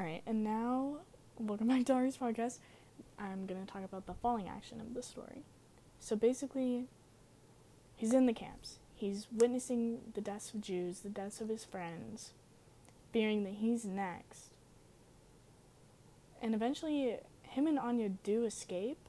Alright, 0.00 0.22
and 0.26 0.42
now, 0.42 1.00
welcome 1.38 1.68
back 1.68 1.84
to 1.84 1.92
Ari's 1.92 2.16
podcast. 2.16 2.58
I'm 3.18 3.44
gonna 3.44 3.66
talk 3.66 3.84
about 3.84 4.06
the 4.06 4.14
falling 4.14 4.48
action 4.48 4.80
of 4.80 4.94
the 4.94 5.02
story. 5.02 5.42
So 5.98 6.16
basically, 6.16 6.86
he's 7.96 8.14
in 8.14 8.24
the 8.24 8.32
camps. 8.32 8.78
He's 8.94 9.26
witnessing 9.30 9.98
the 10.14 10.22
deaths 10.22 10.54
of 10.54 10.62
Jews, 10.62 11.00
the 11.00 11.10
deaths 11.10 11.42
of 11.42 11.50
his 11.50 11.66
friends, 11.66 12.32
fearing 13.12 13.44
that 13.44 13.56
he's 13.60 13.84
next. 13.84 14.54
And 16.40 16.54
eventually, 16.54 17.18
him 17.42 17.66
and 17.66 17.78
Anya 17.78 18.08
do 18.08 18.46
escape, 18.46 19.06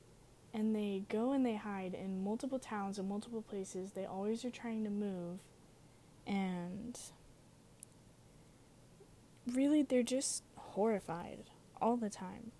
and 0.53 0.75
they 0.75 1.03
go 1.07 1.31
and 1.31 1.45
they 1.45 1.55
hide 1.55 1.93
in 1.93 2.21
multiple 2.21 2.59
towns 2.59 2.99
and 2.99 3.07
multiple 3.07 3.41
places. 3.41 3.93
They 3.93 4.05
always 4.05 4.43
are 4.43 4.49
trying 4.49 4.83
to 4.83 4.89
move, 4.89 5.39
and 6.27 6.99
really, 9.47 9.83
they're 9.83 10.03
just 10.03 10.43
horrified 10.71 11.49
all 11.81 11.97
the 11.97 12.09
time 12.09 12.51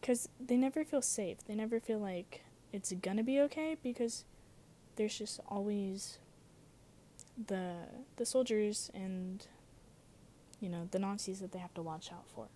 because 0.00 0.28
they 0.38 0.56
never 0.56 0.84
feel 0.84 1.02
safe. 1.02 1.38
They 1.46 1.54
never 1.54 1.80
feel 1.80 1.98
like 1.98 2.42
it's 2.72 2.92
gonna 2.92 3.22
be 3.22 3.40
okay 3.40 3.76
because 3.82 4.24
there's 4.96 5.18
just 5.18 5.40
always 5.48 6.18
the 7.46 7.74
the 8.16 8.26
soldiers 8.26 8.90
and 8.94 9.46
you 10.60 10.68
know 10.68 10.88
the 10.90 10.98
Nazis 10.98 11.40
that 11.40 11.52
they 11.52 11.58
have 11.58 11.74
to 11.74 11.82
watch 11.82 12.10
out 12.12 12.28
for. 12.34 12.48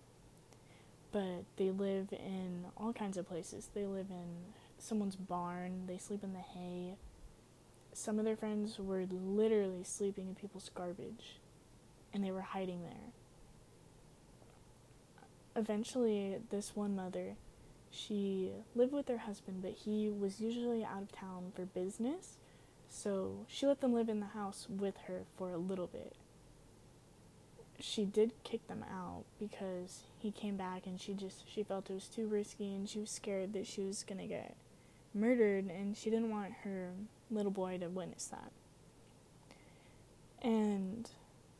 But 1.11 1.45
they 1.57 1.69
live 1.69 2.11
in 2.11 2.65
all 2.75 2.91
kinds 2.91 3.17
of 3.17 3.27
places. 3.27 3.69
They 3.73 3.85
live 3.85 4.07
in 4.09 4.53
someone's 4.79 5.15
barn. 5.15 5.85
They 5.85 5.99
sleep 5.99 6.23
in 6.23 6.33
the 6.33 6.39
hay. 6.39 6.95
Some 7.93 8.17
of 8.17 8.25
their 8.25 8.35
friends 8.35 8.79
were 8.79 9.05
literally 9.11 9.83
sleeping 9.83 10.27
in 10.27 10.33
people's 10.33 10.71
garbage, 10.73 11.39
and 12.11 12.23
they 12.23 12.31
were 12.31 12.41
hiding 12.41 12.81
there 12.81 13.13
eventually 15.55 16.37
this 16.49 16.75
one 16.75 16.95
mother 16.95 17.35
she 17.93 18.51
lived 18.73 18.91
with 18.91 19.07
her 19.07 19.19
husband 19.19 19.61
but 19.61 19.71
he 19.71 20.09
was 20.09 20.41
usually 20.41 20.83
out 20.83 21.03
of 21.03 21.11
town 21.11 21.51
for 21.55 21.65
business. 21.65 22.37
So 22.89 23.45
she 23.47 23.65
let 23.65 23.81
them 23.81 23.93
live 23.93 24.09
in 24.09 24.19
the 24.19 24.27
house 24.27 24.67
with 24.69 24.95
her 25.07 25.21
for 25.37 25.51
a 25.51 25.57
little 25.57 25.87
bit. 25.87 26.13
She 27.79 28.05
did 28.05 28.31
kick 28.43 28.67
them 28.67 28.83
out 28.91 29.25
because 29.39 30.03
he 30.17 30.31
came 30.31 30.57
back 30.57 30.85
and 30.85 30.99
she 30.99 31.13
just 31.13 31.43
she 31.47 31.63
felt 31.63 31.89
it 31.89 31.93
was 31.93 32.07
too 32.07 32.27
risky 32.27 32.73
and 32.73 32.87
she 32.87 32.99
was 32.99 33.09
scared 33.09 33.53
that 33.53 33.67
she 33.67 33.81
was 33.81 34.03
going 34.03 34.19
to 34.19 34.27
get 34.27 34.55
murdered 35.13 35.65
and 35.65 35.97
she 35.97 36.09
didn't 36.09 36.29
want 36.31 36.53
her 36.63 36.91
little 37.29 37.51
boy 37.51 37.77
to 37.79 37.87
witness 37.87 38.25
that. 38.25 38.51
And 40.41 41.09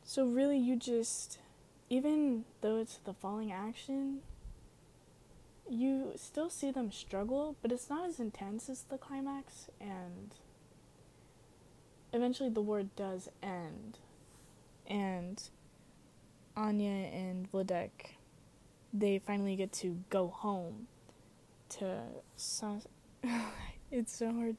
so 0.03 0.25
really 0.25 0.57
you 0.57 0.75
just 0.75 1.39
even 1.93 2.43
though 2.61 2.77
it's 2.77 2.97
the 3.05 3.13
falling 3.13 3.51
action, 3.51 4.21
you 5.69 6.13
still 6.15 6.49
see 6.49 6.71
them 6.71 6.91
struggle, 6.91 7.55
but 7.61 7.71
it's 7.71 7.87
not 7.87 8.09
as 8.09 8.19
intense 8.19 8.67
as 8.67 8.81
the 8.81 8.97
climax, 8.97 9.69
and 9.79 10.33
eventually 12.11 12.49
the 12.49 12.63
war 12.63 12.81
does 12.81 13.29
end. 13.43 13.99
And 14.87 15.39
Anya 16.57 16.89
and 16.89 17.51
Vladek, 17.51 18.15
they 18.91 19.19
finally 19.19 19.55
get 19.55 19.71
to 19.73 19.99
go 20.09 20.29
home 20.29 20.87
to 21.77 22.01
Sas- 22.35 22.87
it's 23.91 24.17
so 24.17 24.33
hard 24.33 24.57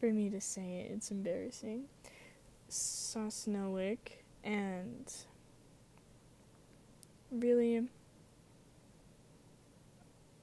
for 0.00 0.12
me 0.12 0.28
to 0.28 0.40
say 0.40 0.80
it, 0.80 0.92
it's 0.92 1.10
embarrassing. 1.10 1.84
Sosnowiec 2.68 4.20
and 4.44 4.83
really 7.34 7.88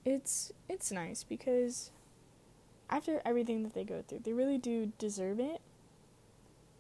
it's 0.06 0.52
it's 0.68 0.92
nice 0.92 1.24
because 1.24 1.92
after 2.92 3.22
everything 3.26 3.64
that 3.64 3.74
they 3.74 3.84
go 3.84 4.04
through, 4.06 4.20
they 4.20 4.34
really 4.34 4.58
do 4.58 4.92
deserve 4.98 5.40
it. 5.40 5.62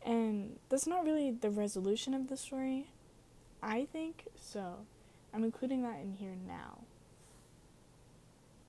And 0.06 0.60
that's 0.70 0.88
not 0.88 1.06
really 1.06 1.32
the 1.32 1.50
resolution 1.50 2.14
of 2.14 2.28
the 2.28 2.36
story, 2.36 2.88
I 3.64 3.88
think. 3.94 4.26
So, 4.36 4.80
I'm 5.34 5.44
including 5.44 5.84
that 5.84 6.00
in 6.02 6.14
here 6.14 6.36
now. 6.48 6.80